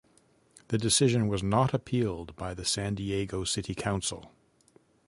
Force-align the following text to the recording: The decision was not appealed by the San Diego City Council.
The 0.69 0.79
decision 0.79 1.27
was 1.27 1.43
not 1.43 1.75
appealed 1.75 2.35
by 2.35 2.55
the 2.55 2.65
San 2.65 2.95
Diego 2.95 3.43
City 3.43 3.75
Council. 3.75 4.31